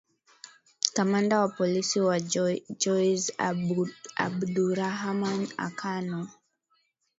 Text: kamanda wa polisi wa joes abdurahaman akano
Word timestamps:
kamanda 0.95 1.39
wa 1.41 1.49
polisi 1.57 1.97
wa 2.07 2.17
joes 2.81 3.23
abdurahaman 4.23 5.41
akano 5.67 6.21